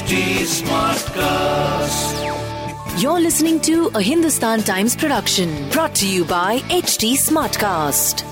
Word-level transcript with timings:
HT 0.00 0.18
Smartcast. 0.50 2.20
You're 3.02 3.20
listening 3.20 3.60
to 3.60 3.88
a 3.94 4.00
Hindustan 4.00 4.62
Times 4.62 4.96
production 4.96 5.68
brought 5.68 5.94
to 5.96 6.06
you 6.08 6.24
by 6.24 6.60
HT 6.76 7.18
Smartcast. 7.24 8.22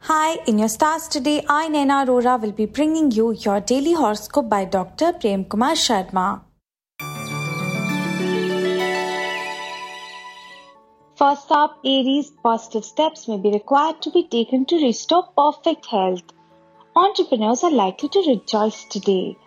Hi, 0.00 0.36
in 0.46 0.58
your 0.58 0.68
stars 0.68 1.08
today, 1.08 1.42
I, 1.48 1.68
Naina 1.68 2.04
Arora, 2.04 2.38
will 2.38 2.52
be 2.52 2.66
bringing 2.66 3.10
you 3.10 3.32
your 3.32 3.60
daily 3.60 3.94
horoscope 3.94 4.50
by 4.50 4.66
Dr. 4.66 5.14
Prem 5.14 5.46
Kumar 5.46 5.72
Sharma. 5.72 6.42
First 11.16 11.50
up, 11.50 11.78
Aries, 11.82 12.30
positive 12.42 12.84
steps 12.84 13.26
may 13.26 13.38
be 13.38 13.50
required 13.52 14.02
to 14.02 14.10
be 14.10 14.24
taken 14.24 14.66
to 14.66 14.84
restore 14.84 15.28
perfect 15.34 15.86
health. 15.86 16.24
Entrepreneurs 16.94 17.64
are 17.64 17.72
likely 17.72 18.10
to 18.10 18.18
rejoice 18.28 18.84
today. 18.84 19.38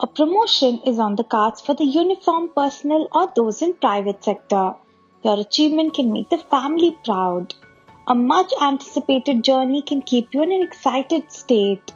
A 0.00 0.06
promotion 0.06 0.80
is 0.86 1.00
on 1.00 1.16
the 1.16 1.24
cards 1.24 1.60
for 1.60 1.74
the 1.74 1.84
uniform 1.84 2.50
personnel 2.54 3.08
or 3.12 3.32
those 3.34 3.62
in 3.62 3.74
private 3.74 4.22
sector. 4.22 4.76
Your 5.24 5.40
achievement 5.40 5.94
can 5.94 6.12
make 6.12 6.28
the 6.28 6.38
family 6.38 6.96
proud. 7.04 7.52
A 8.06 8.14
much 8.14 8.52
anticipated 8.62 9.42
journey 9.42 9.82
can 9.82 10.02
keep 10.02 10.32
you 10.32 10.44
in 10.44 10.52
an 10.52 10.62
excited 10.62 11.32
state. 11.32 11.92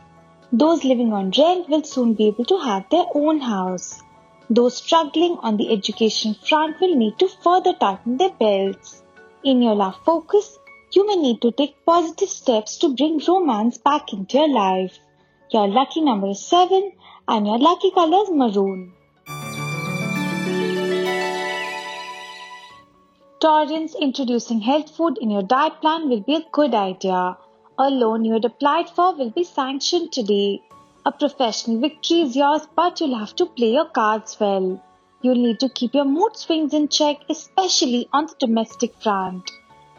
Those 0.52 0.82
living 0.82 1.12
on 1.12 1.30
rent 1.38 1.68
will 1.68 1.84
soon 1.84 2.14
be 2.14 2.26
able 2.26 2.44
to 2.46 2.58
have 2.58 2.90
their 2.90 3.06
own 3.14 3.38
house. 3.38 4.02
Those 4.50 4.78
struggling 4.78 5.38
on 5.40 5.56
the 5.56 5.72
education 5.72 6.34
front 6.34 6.80
will 6.80 6.96
need 6.96 7.20
to 7.20 7.28
further 7.28 7.72
tighten 7.72 8.16
their 8.16 8.30
belts. 8.30 9.04
In 9.44 9.62
your 9.62 9.76
love 9.76 9.94
focus, 10.04 10.58
you 10.90 11.06
may 11.06 11.14
need 11.14 11.40
to 11.42 11.52
take 11.52 11.86
positive 11.86 12.30
steps 12.30 12.78
to 12.78 12.96
bring 12.96 13.22
romance 13.28 13.78
back 13.78 14.12
into 14.12 14.38
your 14.38 14.48
life. 14.48 14.98
Your 15.52 15.68
lucky 15.68 16.00
number 16.00 16.30
is 16.30 16.44
7 16.44 16.92
and 17.28 17.46
your 17.46 17.58
lucky 17.58 17.90
color 17.90 18.22
is 18.22 18.30
maroon. 18.30 18.92
Taurans, 23.40 23.98
introducing 24.00 24.60
health 24.60 24.94
food 24.96 25.18
in 25.20 25.30
your 25.30 25.42
diet 25.42 25.80
plan 25.80 26.08
will 26.08 26.20
be 26.20 26.36
a 26.36 26.46
good 26.52 26.74
idea. 26.74 27.36
A 27.78 27.90
loan 27.90 28.24
you 28.24 28.34
had 28.34 28.44
applied 28.44 28.88
for 28.88 29.14
will 29.14 29.30
be 29.30 29.42
sanctioned 29.44 30.12
today. 30.12 30.62
A 31.04 31.10
professional 31.10 31.80
victory 31.80 32.20
is 32.20 32.36
yours, 32.36 32.68
but 32.76 33.00
you'll 33.00 33.18
have 33.18 33.34
to 33.36 33.46
play 33.46 33.72
your 33.72 33.86
cards 33.86 34.36
well. 34.38 34.80
You'll 35.22 35.42
need 35.46 35.58
to 35.60 35.68
keep 35.68 35.94
your 35.94 36.04
mood 36.04 36.36
swings 36.36 36.72
in 36.72 36.88
check, 36.88 37.18
especially 37.28 38.08
on 38.12 38.26
the 38.26 38.34
domestic 38.38 38.94
front. 39.02 39.50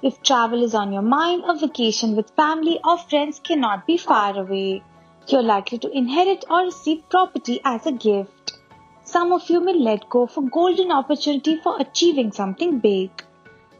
If 0.02 0.22
travel 0.22 0.64
is 0.64 0.76
on 0.76 0.94
your 0.94 1.02
mind, 1.02 1.44
a 1.46 1.58
vacation 1.58 2.16
with 2.16 2.36
family 2.36 2.80
or 2.86 2.98
friends 2.98 3.40
cannot 3.40 3.86
be 3.88 3.98
far 3.98 4.38
away. 4.38 4.84
You're 5.28 5.42
likely 5.42 5.78
to 5.80 5.90
inherit 5.90 6.44
or 6.50 6.66
receive 6.66 7.10
property 7.10 7.62
as 7.64 7.86
a 7.86 7.94
gift. 7.94 8.60
Some 9.06 9.32
of 9.32 9.50
you 9.50 9.62
may 9.62 9.74
let 9.74 10.10
go 10.10 10.24
of 10.24 10.38
a 10.38 10.42
golden 10.42 10.92
opportunity 10.92 11.62
for 11.62 11.80
achieving 11.80 12.32
something 12.32 12.80
big. 12.80 13.10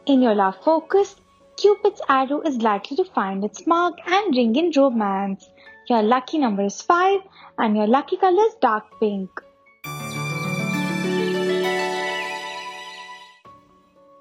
In 0.06 0.22
your 0.22 0.36
love 0.36 0.56
focus, 0.64 1.16
Cupid's 1.58 2.02
arrow 2.08 2.42
is 2.42 2.58
likely 2.58 2.98
to 2.98 3.04
find 3.04 3.44
its 3.44 3.68
mark 3.68 3.96
and 4.08 4.36
ring 4.36 4.56
in 4.56 4.72
romance. 4.76 5.50
Your 5.90 6.02
lucky 6.02 6.38
number 6.38 6.64
is 6.64 6.82
5 6.82 7.20
and 7.58 7.76
your 7.76 7.88
lucky 7.88 8.18
color 8.18 8.44
is 8.48 8.56
dark 8.62 8.86
pink. 9.00 9.30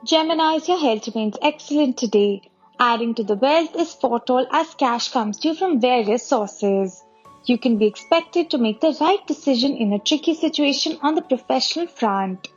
Gemini's, 0.05 0.69
your 0.69 0.79
health 0.79 1.07
remains 1.07 1.37
excellent 1.41 1.97
today. 1.97 2.43
Adding 2.81 3.15
to 3.15 3.23
the 3.23 3.37
wealth 3.37 3.77
is 3.77 3.95
foretold 3.95 4.49
as 4.51 4.75
cash 4.75 5.11
comes 5.11 5.39
to 5.39 5.49
you 5.49 5.55
from 5.55 5.81
various 5.81 6.27
sources. 6.27 7.01
You 7.45 7.59
can 7.59 7.77
be 7.77 7.87
expected 7.87 8.51
to 8.51 8.59
make 8.59 8.81
the 8.81 8.97
right 9.01 9.27
decision 9.27 9.77
in 9.77 9.93
a 9.93 9.99
tricky 9.99 10.33
situation 10.33 10.97
on 11.03 11.17
the 11.17 11.23
professional 11.23 11.89
front. 11.89 12.49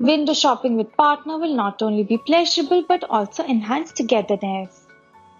Window 0.00 0.32
shopping 0.32 0.76
with 0.76 0.96
partner 0.96 1.36
will 1.36 1.54
not 1.54 1.82
only 1.82 2.02
be 2.02 2.16
pleasurable 2.16 2.82
but 2.88 3.04
also 3.10 3.44
enhance 3.44 3.92
togetherness. 3.92 4.86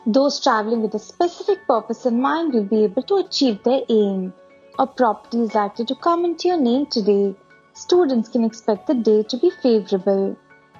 Those 0.07 0.41
traveling 0.41 0.83
with 0.83 0.95
a 0.95 0.99
specific 0.99 1.67
purpose 1.67 2.05
in 2.05 2.21
mind 2.21 2.53
will 2.53 2.65
be 2.65 2.85
able 2.85 3.03
to 3.05 3.17
achieve 3.17 3.63
their 3.63 3.81
aim. 3.89 4.35
A 4.79 4.87
property 4.87 5.41
is 5.41 5.55
likely 5.55 5.87
to 5.87 5.95
come 5.95 6.27
into 6.27 6.49
your 6.49 6.61
name 6.61 6.85
today. 6.85 7.35
Students 7.73 8.29
can 8.29 8.45
expect 8.45 8.89
the 8.89 8.95
day 8.95 9.23
to 9.23 9.39
be 9.39 9.49
favorable. 9.63 10.37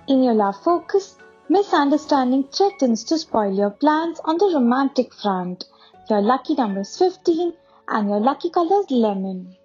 In 0.07 0.23
your 0.23 0.35
love 0.35 0.63
focus, 0.63 1.17
misunderstanding 1.49 2.45
threatens 2.53 3.05
to 3.05 3.17
spoil 3.17 3.55
your 3.55 3.71
plans 3.71 4.21
on 4.27 4.37
the 4.37 4.51
romantic 4.53 5.15
front. 5.15 5.65
Your 6.11 6.21
lucky 6.21 6.55
number 6.55 6.81
is 6.81 6.99
15 6.99 7.55
and 7.93 8.09
your 8.09 8.21
lucky 8.21 8.49
color 8.51 8.81
is 8.81 8.91
lemon. 8.91 9.57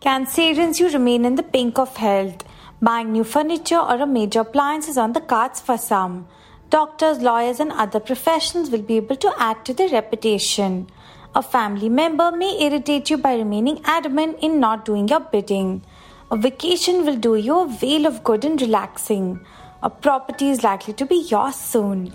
Cancerians, 0.00 0.80
you 0.80 0.88
remain 0.88 1.26
in 1.26 1.34
the 1.34 1.42
pink 1.42 1.78
of 1.78 1.96
health. 1.96 2.42
Buying 2.80 3.12
new 3.12 3.24
furniture 3.24 3.78
or 3.78 3.96
a 4.00 4.06
major 4.06 4.40
appliance 4.40 4.88
is 4.88 4.96
on 4.96 5.12
the 5.12 5.20
cards 5.20 5.60
for 5.60 5.76
some. 5.76 6.26
Doctors, 6.70 7.18
lawyers, 7.18 7.60
and 7.60 7.72
other 7.72 8.00
professions 8.00 8.70
will 8.70 8.80
be 8.80 8.96
able 8.96 9.16
to 9.16 9.34
add 9.38 9.64
to 9.66 9.74
their 9.74 9.90
reputation. 9.90 10.88
A 11.34 11.42
family 11.42 11.90
member 11.90 12.32
may 12.32 12.58
irritate 12.62 13.10
you 13.10 13.18
by 13.18 13.34
remaining 13.34 13.82
adamant 13.84 14.38
in 14.40 14.58
not 14.60 14.86
doing 14.86 15.08
your 15.08 15.20
bidding. 15.20 15.84
A 16.30 16.36
vacation 16.36 17.04
will 17.04 17.16
do 17.16 17.34
you 17.36 17.60
a 17.60 17.68
veil 17.68 18.06
of 18.06 18.24
good 18.24 18.44
and 18.46 18.60
relaxing. 18.62 19.44
A 19.82 19.90
property 19.90 20.48
is 20.48 20.64
likely 20.64 20.94
to 20.94 21.04
be 21.04 21.16
yours 21.16 21.56
soon. 21.56 22.12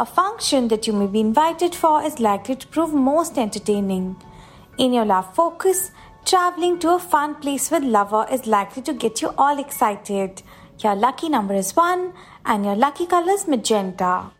A 0.00 0.06
function 0.06 0.68
that 0.68 0.86
you 0.86 0.92
may 0.92 1.08
be 1.08 1.18
invited 1.18 1.74
for 1.74 2.00
is 2.04 2.20
likely 2.20 2.54
to 2.54 2.68
prove 2.68 2.94
most 2.94 3.36
entertaining. 3.36 4.14
In 4.78 4.92
your 4.92 5.04
love 5.04 5.34
focus, 5.34 5.90
traveling 6.24 6.78
to 6.78 6.94
a 6.94 7.00
fun 7.00 7.34
place 7.34 7.68
with 7.72 7.82
lover 7.82 8.24
is 8.30 8.46
likely 8.46 8.82
to 8.82 8.92
get 8.92 9.20
you 9.20 9.34
all 9.36 9.58
excited. 9.58 10.40
Your 10.84 10.94
lucky 10.94 11.28
number 11.28 11.54
is 11.54 11.74
1 11.74 12.12
and 12.46 12.64
your 12.64 12.76
lucky 12.76 13.06
color 13.06 13.32
is 13.32 13.48
magenta. 13.48 14.30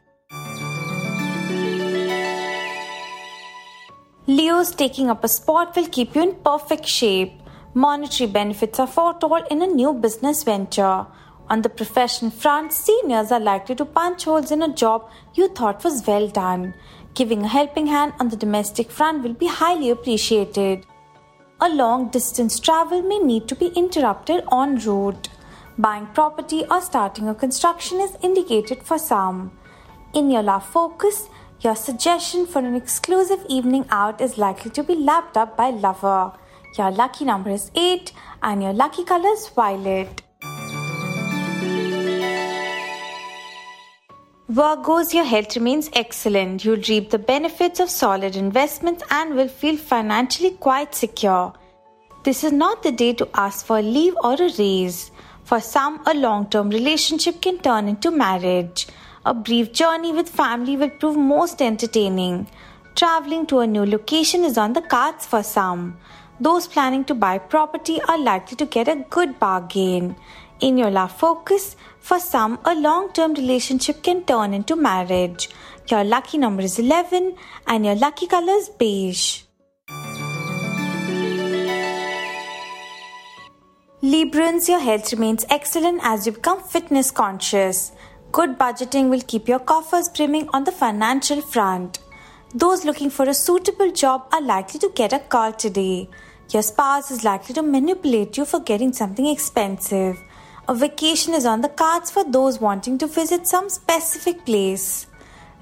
Leo's 4.28 4.70
taking 4.70 5.10
up 5.10 5.24
a 5.24 5.28
sport 5.28 5.74
will 5.74 5.88
keep 5.88 6.14
you 6.14 6.22
in 6.22 6.36
perfect 6.36 6.86
shape. 6.86 7.32
Monetary 7.74 8.30
benefits 8.30 8.78
are 8.78 8.86
foretold 8.86 9.42
in 9.50 9.60
a 9.62 9.66
new 9.66 9.92
business 9.92 10.44
venture. 10.44 11.04
On 11.50 11.62
the 11.62 11.70
profession 11.70 12.31
front, 12.31 12.75
seniors 12.75 13.32
are 13.32 13.41
likely 13.41 13.75
to 13.76 13.86
punch 13.86 14.25
holes 14.25 14.50
in 14.50 14.62
a 14.62 14.75
job 14.75 15.10
you 15.32 15.48
thought 15.48 15.82
was 15.82 16.06
well 16.06 16.28
done. 16.28 16.75
Giving 17.14 17.42
a 17.42 17.48
helping 17.48 17.86
hand 17.86 18.12
on 18.20 18.28
the 18.28 18.36
domestic 18.36 18.91
front 18.91 19.22
will 19.22 19.32
be 19.32 19.47
highly 19.47 19.88
appreciated. 19.88 20.84
A 21.62 21.70
long 21.70 22.10
distance 22.10 22.60
travel 22.60 23.00
may 23.00 23.19
need 23.19 23.48
to 23.48 23.54
be 23.54 23.69
interrupted 23.69 24.44
en 24.53 24.76
route. 24.76 25.31
Buying 25.78 26.06
property 26.09 26.64
or 26.70 26.82
starting 26.82 27.28
a 27.28 27.34
construction 27.34 27.98
is 28.00 28.16
indicated 28.22 28.82
for 28.82 28.98
some. 28.98 29.50
In 30.12 30.30
your 30.30 30.42
love 30.42 30.66
focus, 30.66 31.30
your 31.62 31.76
suggestion 31.76 32.47
for 32.47 32.59
an 32.59 32.75
exclusive 32.75 33.44
evening 33.48 33.86
out 33.88 34.20
is 34.20 34.36
likely 34.36 34.70
to 34.72 34.82
be 34.82 34.94
lapped 34.94 35.38
up 35.38 35.56
by 35.56 35.70
lover. 35.70 36.32
Your 36.76 36.91
lucky 36.91 37.25
number 37.25 37.50
is 37.50 37.70
8 37.75 38.12
and 38.42 38.62
your 38.62 38.75
lucky 38.75 39.03
color 39.03 39.30
is 39.30 39.48
violet. 39.48 40.28
Virgos, 44.58 45.14
your 45.14 45.22
health 45.22 45.54
remains 45.54 45.88
excellent. 45.92 46.64
You'll 46.64 46.82
reap 46.88 47.10
the 47.10 47.19
benefits 47.20 47.78
of 47.78 47.88
solid 47.88 48.34
investments 48.34 49.04
and 49.08 49.36
will 49.36 49.46
feel 49.46 49.76
financially 49.76 50.50
quite 50.50 50.96
secure. 50.96 51.52
This 52.24 52.42
is 52.42 52.50
not 52.50 52.82
the 52.82 52.91
day 52.91 53.12
to 53.12 53.28
ask 53.34 53.64
for 53.64 53.78
a 53.78 53.82
leave 53.82 54.16
or 54.24 54.34
a 54.34 54.50
raise. 54.58 55.12
For 55.44 55.60
some, 55.60 56.02
a 56.06 56.14
long 56.14 56.50
term 56.50 56.70
relationship 56.70 57.41
can 57.41 57.58
turn 57.58 57.86
into 57.86 58.10
marriage. 58.10 58.88
A 59.24 59.32
brief 59.32 59.72
journey 59.72 60.12
with 60.12 60.28
family 60.28 60.76
will 60.76 60.91
prove 60.91 61.16
most 61.16 61.62
entertaining. 61.62 62.48
Traveling 62.97 63.47
to 63.47 63.60
a 63.60 63.66
new 63.68 63.86
location 63.86 64.42
is 64.42 64.59
on 64.59 64.72
the 64.72 64.83
cards 64.83 65.24
for 65.24 65.44
some. 65.44 65.97
Those 66.41 66.66
planning 66.66 67.04
to 67.04 67.15
buy 67.15 67.38
property 67.38 68.00
are 68.09 68.18
likely 68.18 68.56
to 68.56 68.66
get 68.66 68.88
a 68.88 69.04
good 69.09 69.38
bargain. 69.38 70.16
In 70.59 70.77
your 70.77 70.91
love 70.91 71.12
focus, 71.12 71.77
for 72.09 72.19
some, 72.19 72.59
a 72.65 72.75
long 72.75 73.13
term 73.13 73.34
relationship 73.34 74.03
can 74.03 74.25
turn 74.25 74.55
into 74.55 74.75
marriage. 74.75 75.51
Your 75.89 76.05
lucky 76.05 76.39
number 76.39 76.63
is 76.63 76.78
11 76.78 77.37
and 77.66 77.84
your 77.84 77.97
lucky 77.97 78.27
color 78.27 78.55
is 78.55 78.71
beige. 78.71 79.43
Librans, 84.03 84.69
your 84.69 84.78
health 84.78 85.13
remains 85.13 85.45
excellent 85.51 86.01
as 86.03 86.25
you 86.25 86.33
become 86.33 86.63
fitness 86.63 87.10
conscious. 87.10 87.93
Good 88.33 88.59
budgeting 88.59 89.10
will 89.10 89.21
keep 89.21 89.47
your 89.47 89.59
coffers 89.59 90.09
brimming 90.09 90.49
on 90.55 90.65
the 90.65 90.72
financial 90.72 91.43
front. 91.43 91.99
Those 92.55 92.87
looking 92.87 93.10
for 93.10 93.28
a 93.28 93.34
suitable 93.34 93.93
job 93.93 94.28
are 94.33 94.41
likely 94.41 94.81
to 94.81 94.91
get 94.95 95.13
a 95.13 95.19
call 95.19 95.53
today. 95.53 96.09
Your 96.51 96.63
spouse 96.63 97.10
is 97.10 97.25
likely 97.25 97.55
to 97.57 97.63
manipulate 97.63 98.39
you 98.39 98.47
for 98.47 98.60
getting 98.60 98.95
something 98.95 99.27
expensive. 99.27 100.16
A 100.70 100.74
vacation 100.74 101.32
is 101.32 101.47
on 101.47 101.62
the 101.62 101.70
cards 101.70 102.10
for 102.10 102.24
those 102.24 102.60
wanting 102.60 102.98
to 102.98 103.06
visit 103.06 103.47
some 103.47 103.70
specific 103.70 104.44
place. 104.44 105.06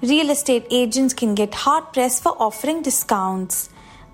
Real 0.01 0.29
estate 0.29 0.65
agents 0.69 1.13
can 1.13 1.33
get 1.33 1.55
hard 1.55 1.93
pressed 1.93 2.23
for 2.23 2.35
offering 2.37 2.81
discounts. 2.81 3.69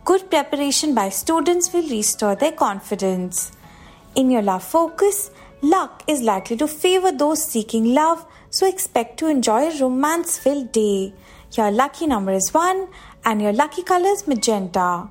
Good 0.06 0.30
preparation 0.30 0.94
by 0.94 1.10
students 1.10 1.74
will 1.74 1.90
restore 1.90 2.36
their 2.36 2.52
confidence. 2.52 3.54
In 4.14 4.30
your 4.30 4.44
love 4.44 4.64
focus, 4.64 5.32
luck 5.64 6.04
is 6.06 6.22
likely 6.22 6.58
to 6.58 6.68
favor 6.68 7.12
those 7.12 7.44
seeking 7.44 7.96
love, 7.96 8.24
so 8.52 8.68
expect 8.68 9.18
to 9.18 9.28
enjoy 9.28 9.70
a 9.70 9.80
romance 9.80 10.38
filled 10.38 10.72
day. 10.72 11.16
Your 11.54 11.72
lucky 11.72 12.06
number 12.06 12.34
is 12.34 12.54
1 12.54 12.88
and 13.26 13.42
your 13.42 13.54
lucky 13.54 13.82
color 13.82 14.10
is 14.10 14.28
magenta. 14.28 15.10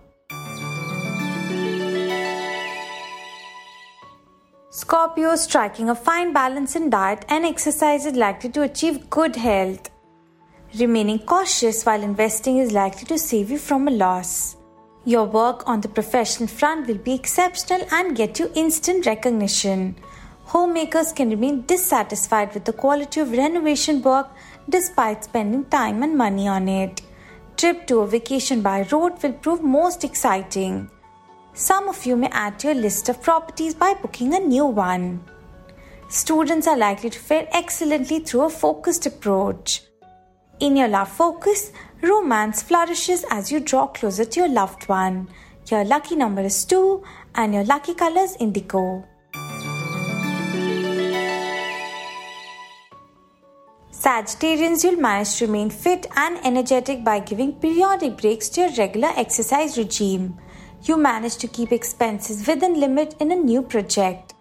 Scorpio 4.74 5.36
striking 5.36 5.90
a 5.90 5.94
fine 5.94 6.32
balance 6.32 6.76
in 6.76 6.88
diet 6.88 7.26
and 7.28 7.44
exercise 7.44 8.06
is 8.06 8.14
likely 8.14 8.48
to 8.48 8.62
achieve 8.62 9.10
good 9.10 9.36
health. 9.36 9.90
Remaining 10.80 11.18
cautious 11.18 11.84
while 11.84 12.02
investing 12.02 12.56
is 12.56 12.72
likely 12.72 13.04
to 13.04 13.18
save 13.18 13.50
you 13.50 13.58
from 13.58 13.86
a 13.86 13.90
loss. 13.90 14.56
Your 15.04 15.26
work 15.26 15.68
on 15.68 15.82
the 15.82 15.90
professional 15.90 16.48
front 16.48 16.86
will 16.86 16.96
be 16.96 17.12
exceptional 17.12 17.86
and 17.92 18.16
get 18.16 18.38
you 18.38 18.50
instant 18.54 19.04
recognition. 19.04 19.94
Homemakers 20.44 21.12
can 21.12 21.28
remain 21.28 21.66
dissatisfied 21.66 22.54
with 22.54 22.64
the 22.64 22.72
quality 22.72 23.20
of 23.20 23.32
renovation 23.32 24.00
work 24.00 24.30
despite 24.70 25.24
spending 25.24 25.66
time 25.66 26.02
and 26.02 26.16
money 26.16 26.48
on 26.48 26.66
it. 26.66 27.02
Trip 27.58 27.86
to 27.88 28.00
a 28.00 28.06
vacation 28.06 28.62
by 28.62 28.88
road 28.90 29.22
will 29.22 29.34
prove 29.34 29.62
most 29.62 30.02
exciting. 30.02 30.88
Some 31.54 31.88
of 31.88 32.06
you 32.06 32.16
may 32.16 32.28
add 32.28 32.58
to 32.60 32.68
your 32.68 32.76
list 32.76 33.10
of 33.10 33.20
properties 33.20 33.74
by 33.74 33.92
booking 33.92 34.32
a 34.34 34.40
new 34.40 34.64
one. 34.64 35.22
Students 36.08 36.66
are 36.66 36.78
likely 36.78 37.10
to 37.10 37.18
fare 37.18 37.46
excellently 37.52 38.20
through 38.20 38.46
a 38.46 38.50
focused 38.50 39.04
approach. 39.04 39.82
In 40.60 40.76
your 40.76 40.88
love 40.88 41.10
focus, 41.10 41.70
romance 42.00 42.62
flourishes 42.62 43.26
as 43.30 43.52
you 43.52 43.60
draw 43.60 43.86
closer 43.86 44.24
to 44.24 44.40
your 44.40 44.48
loved 44.48 44.88
one. 44.88 45.28
Your 45.70 45.84
lucky 45.84 46.16
number 46.16 46.40
is 46.40 46.64
2 46.64 47.02
and 47.34 47.52
your 47.52 47.64
lucky 47.64 47.94
color 47.94 48.22
is 48.22 48.34
indigo. 48.40 49.04
Sagittarians, 53.92 54.82
you'll 54.82 55.00
manage 55.00 55.36
to 55.36 55.46
remain 55.46 55.68
fit 55.68 56.06
and 56.16 56.38
energetic 56.44 57.04
by 57.04 57.20
giving 57.20 57.52
periodic 57.52 58.16
breaks 58.16 58.48
to 58.48 58.62
your 58.62 58.70
regular 58.70 59.10
exercise 59.16 59.76
regime 59.76 60.38
you 60.84 60.96
manage 60.96 61.36
to 61.36 61.48
keep 61.48 61.70
expenses 61.72 62.46
within 62.46 62.80
limit 62.80 63.14
in 63.20 63.30
a 63.30 63.36
new 63.36 63.62
project. 63.62 64.34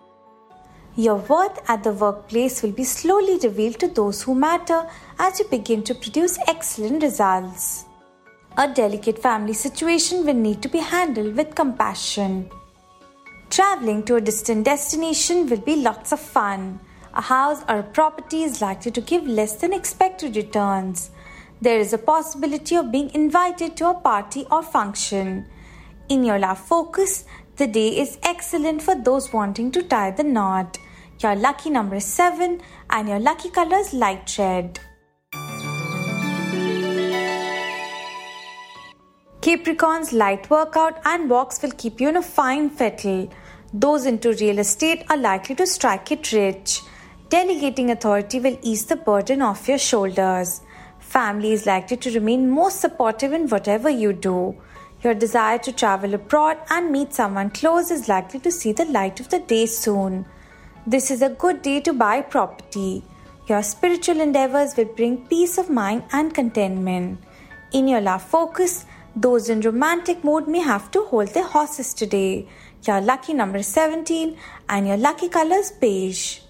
Your 0.96 1.18
worth 1.18 1.60
at 1.70 1.84
the 1.84 1.94
workplace 1.94 2.62
will 2.62 2.72
be 2.72 2.84
slowly 2.84 3.38
revealed 3.44 3.80
to 3.80 3.88
those 3.88 4.24
who 4.24 4.36
matter 4.36 4.88
as 5.20 5.40
you 5.40 5.46
begin 5.46 5.84
to 5.84 5.96
produce 5.96 6.38
excellent 6.48 7.04
results. 7.04 7.86
A 8.58 8.68
delicate 8.68 9.20
family 9.20 9.54
situation 9.54 10.26
will 10.26 10.34
need 10.34 10.62
to 10.62 10.68
be 10.68 10.80
handled 10.80 11.38
with 11.38 11.56
compassion. 11.56 12.50
Traveling 13.50 14.04
to 14.04 14.16
a 14.16 14.22
distant 14.22 14.66
destination 14.66 15.48
will 15.48 15.62
be 15.62 15.78
lots 15.78 16.12
of 16.12 16.20
fun. 16.20 16.80
A 17.14 17.22
house 17.22 17.64
or 17.70 17.80
a 17.80 17.84
property 17.84 18.44
is 18.44 18.62
likely 18.62 18.92
to 18.92 19.02
give 19.02 19.28
less 19.28 19.56
than 19.56 19.74
expected 19.74 20.36
returns. 20.36 21.12
There 21.62 21.80
is 21.80 21.94
a 21.94 21.98
possibility 21.98 22.76
of 22.76 22.92
being 22.92 23.12
invited 23.14 23.78
to 23.78 23.90
a 23.90 23.94
party 23.94 24.46
or 24.50 24.64
function. 24.64 25.46
In 26.12 26.26
your 26.26 26.40
love 26.40 26.60
focus, 26.60 27.24
the 27.56 27.68
day 27.68 27.88
is 27.98 28.18
excellent 28.22 28.82
for 28.82 28.96
those 28.96 29.32
wanting 29.32 29.72
to 29.72 29.82
tie 29.82 30.12
the 30.12 30.24
knot. 30.24 30.78
Your 31.20 31.38
lucky 31.38 31.70
number 31.70 31.96
is 31.96 32.04
7 32.04 32.60
and 32.90 33.08
your 33.08 33.20
lucky 33.20 33.50
color 33.50 33.78
is 33.78 33.94
light 33.94 34.36
red. 34.38 34.78
Capricorn's 39.40 40.12
light 40.12 40.50
workout 40.50 41.00
and 41.06 41.30
walks 41.30 41.62
will 41.62 41.72
keep 41.84 42.02
you 42.02 42.10
in 42.10 42.18
a 42.18 42.22
fine 42.22 42.70
fettle. 42.70 43.30
Those 43.74 44.06
into 44.06 44.34
real 44.34 44.60
estate 44.60 45.06
are 45.10 45.18
likely 45.18 45.56
to 45.56 45.66
strike 45.66 46.12
it 46.12 46.34
rich. 46.34 46.82
Delegating 47.30 47.90
authority 47.90 48.42
will 48.42 48.60
ease 48.62 48.84
the 48.84 48.98
burden 48.98 49.42
off 49.42 49.70
your 49.70 49.78
shoulders. 49.78 50.60
Family 51.00 51.54
is 51.54 51.66
likely 51.66 51.96
to 51.96 52.12
remain 52.12 52.50
most 52.50 52.82
supportive 52.82 53.32
in 53.32 53.48
whatever 53.48 53.90
you 53.90 54.12
do. 54.12 54.58
Your 55.04 55.16
desire 55.16 55.58
to 55.58 55.72
travel 55.72 56.14
abroad 56.14 56.58
and 56.70 56.92
meet 56.92 57.14
someone 57.14 57.50
close 57.50 57.90
is 57.90 58.08
likely 58.08 58.40
to 58.42 58.52
see 58.52 58.72
the 58.72 58.86
light 58.86 59.20
of 59.20 59.30
the 59.30 59.40
day 59.40 59.66
soon. 59.66 60.26
This 60.86 61.10
is 61.10 61.24
a 61.24 61.30
good 61.30 61.64
day 61.64 61.80
to 61.82 61.92
buy 61.92 62.22
property. 62.22 63.04
Your 63.48 63.64
spiritual 63.64 64.22
endeavors 64.22 64.78
will 64.78 64.86
bring 64.86 65.26
peace 65.26 65.58
of 65.58 65.72
mind 65.72 66.04
and 66.12 66.36
contentment. 66.36 67.20
In 67.72 67.88
your 67.88 68.02
love 68.02 68.22
focus, 68.22 68.86
those 69.16 69.50
in 69.50 69.62
romantic 69.62 70.24
mood 70.24 70.48
may 70.48 70.60
have 70.60 70.92
to 70.92 71.04
hold 71.06 71.30
their 71.30 71.48
horses 71.48 71.96
today. 71.96 72.48
Your 72.84 73.02
lucky 73.02 73.34
number 73.34 73.58
is 73.58 73.68
17 73.68 74.38
and 74.70 74.88
your 74.88 74.98
lucky 74.98 75.30
color 75.30 75.56
is 75.56 75.72
beige. 75.72 76.42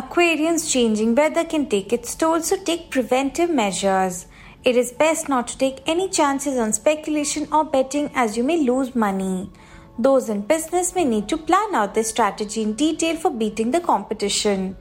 Aquarians 0.00 0.72
changing 0.72 1.14
weather 1.14 1.44
can 1.44 1.66
take 1.68 1.92
its 1.92 2.14
toll, 2.14 2.40
so 2.40 2.56
take 2.56 2.90
preventive 2.90 3.50
measures. 3.50 4.26
It 4.64 4.74
is 4.74 4.92
best 4.92 5.28
not 5.28 5.46
to 5.48 5.58
take 5.58 5.82
any 5.86 6.08
chances 6.08 6.56
on 6.56 6.72
speculation 6.72 7.46
or 7.52 7.64
betting 7.64 8.10
as 8.14 8.34
you 8.34 8.42
may 8.42 8.62
lose 8.62 8.94
money. 8.94 9.50
Those 9.98 10.30
in 10.30 10.40
business 10.52 10.94
may 10.94 11.04
need 11.04 11.28
to 11.28 11.36
plan 11.36 11.74
out 11.74 11.92
their 11.92 12.04
strategy 12.04 12.62
in 12.62 12.72
detail 12.76 13.16
for 13.16 13.30
beating 13.30 13.72
the 13.72 13.80
competition. 13.80 14.74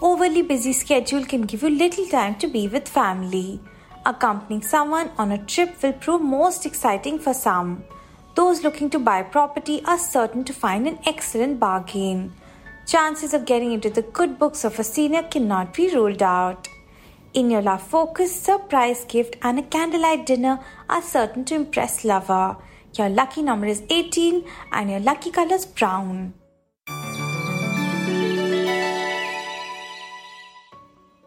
Overly 0.00 0.42
busy 0.42 0.72
schedule 0.72 1.24
can 1.24 1.42
give 1.42 1.64
you 1.64 1.70
little 1.70 2.06
time 2.06 2.36
to 2.36 2.46
be 2.46 2.68
with 2.68 2.86
family. 2.86 3.60
Accompanying 4.06 4.62
someone 4.62 5.10
on 5.18 5.32
a 5.32 5.44
trip 5.46 5.82
will 5.82 5.94
prove 5.94 6.22
most 6.22 6.64
exciting 6.64 7.18
for 7.18 7.34
some. 7.34 7.82
Those 8.36 8.62
looking 8.62 8.88
to 8.90 9.00
buy 9.00 9.24
property 9.24 9.82
are 9.84 9.98
certain 9.98 10.44
to 10.44 10.52
find 10.52 10.86
an 10.86 11.00
excellent 11.06 11.58
bargain 11.58 12.32
chances 12.86 13.34
of 13.34 13.44
getting 13.44 13.72
into 13.72 13.90
the 13.90 14.02
good 14.02 14.38
books 14.38 14.64
of 14.64 14.78
a 14.78 14.84
senior 14.84 15.22
cannot 15.22 15.74
be 15.74 15.94
ruled 15.94 16.22
out. 16.22 16.68
In 17.32 17.50
your 17.50 17.62
love 17.62 17.82
focus, 17.82 18.34
surprise 18.34 19.04
gift 19.04 19.36
and 19.42 19.58
a 19.58 19.62
candlelight 19.62 20.26
dinner 20.26 20.58
are 20.88 21.02
certain 21.02 21.44
to 21.44 21.54
impress 21.54 22.04
lover. 22.04 22.56
Your 22.98 23.08
lucky 23.08 23.42
number 23.42 23.66
is 23.66 23.82
18 23.88 24.44
and 24.72 24.90
your 24.90 25.00
lucky 25.00 25.30
color 25.30 25.54
is 25.54 25.64
brown. 25.64 26.34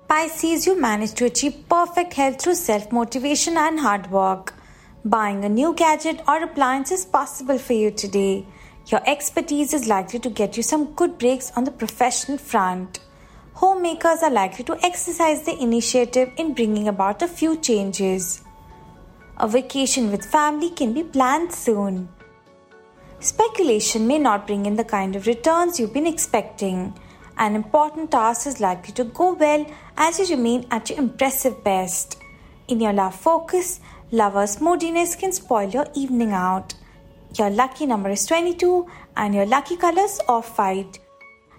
Pisces, 0.09 0.67
you 0.67 0.79
manage 0.79 1.13
to 1.13 1.25
achieve 1.25 1.67
perfect 1.69 2.13
health 2.13 2.41
through 2.41 2.55
self 2.55 2.91
motivation 2.91 3.57
and 3.57 3.79
hard 3.79 4.11
work. 4.11 4.53
Buying 5.05 5.43
a 5.43 5.49
new 5.49 5.73
gadget 5.73 6.21
or 6.27 6.43
appliance 6.43 6.91
is 6.91 7.05
possible 7.05 7.57
for 7.57 7.73
you 7.73 7.91
today. 7.91 8.45
Your 8.87 9.01
expertise 9.07 9.73
is 9.73 9.87
likely 9.87 10.19
to 10.19 10.29
get 10.29 10.57
you 10.57 10.63
some 10.63 10.93
good 10.93 11.17
breaks 11.17 11.51
on 11.55 11.63
the 11.63 11.71
professional 11.71 12.37
front. 12.37 12.99
Homemakers 13.53 14.21
are 14.21 14.31
likely 14.31 14.65
to 14.65 14.77
exercise 14.83 15.43
the 15.43 15.57
initiative 15.57 16.31
in 16.37 16.53
bringing 16.53 16.89
about 16.89 17.21
a 17.21 17.27
few 17.27 17.55
changes. 17.57 18.43
A 19.37 19.47
vacation 19.47 20.11
with 20.11 20.25
family 20.25 20.69
can 20.69 20.93
be 20.93 21.03
planned 21.03 21.53
soon. 21.53 22.09
Speculation 23.19 24.05
may 24.05 24.19
not 24.19 24.45
bring 24.45 24.65
in 24.65 24.75
the 24.75 24.83
kind 24.83 25.15
of 25.15 25.27
returns 25.27 25.79
you've 25.79 25.93
been 25.93 26.05
expecting. 26.05 26.93
An 27.37 27.55
important 27.55 28.11
task 28.11 28.45
is 28.45 28.59
likely 28.59 28.93
to 28.95 29.05
go 29.05 29.33
well 29.33 29.65
as 29.95 30.19
you 30.19 30.35
remain 30.35 30.67
at 30.71 30.89
your 30.89 30.99
impressive 30.99 31.63
best. 31.63 32.17
In 32.67 32.81
your 32.81 32.91
love 32.91 33.15
focus, 33.15 33.79
lovers' 34.11 34.59
moodiness 34.59 35.15
can 35.15 35.31
spoil 35.31 35.69
your 35.69 35.87
evening 35.95 36.33
out. 36.33 36.73
Your 37.35 37.49
lucky 37.49 37.87
number 37.87 38.09
is 38.09 38.25
22 38.27 38.87
and 39.17 39.33
your 39.33 39.47
lucky 39.47 39.75
colors 39.75 40.19
are 40.27 40.43
white. 40.43 40.99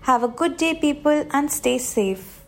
Have 0.03 0.23
a 0.23 0.29
good 0.29 0.57
day, 0.57 0.75
people, 0.75 1.27
and 1.33 1.51
stay 1.51 1.79
safe. 1.79 2.43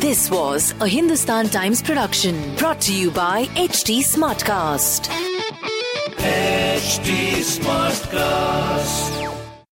This 0.00 0.30
was 0.30 0.74
a 0.80 0.88
Hindustan 0.88 1.50
Times 1.50 1.82
production 1.82 2.56
brought 2.56 2.80
to 2.80 2.92
you 2.92 3.10
by 3.12 3.44
HT 3.54 4.00
Smartcast. 4.00 5.08
HT 6.16 7.44
Smartcast. 7.58 9.19